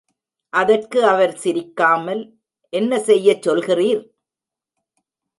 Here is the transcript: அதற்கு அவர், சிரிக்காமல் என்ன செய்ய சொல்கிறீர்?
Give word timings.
அதற்கு 0.53 0.99
அவர், 1.05 1.33
சிரிக்காமல் 1.35 2.23
என்ன 2.73 2.99
செய்ய 2.99 3.37
சொல்கிறீர்? 3.45 4.01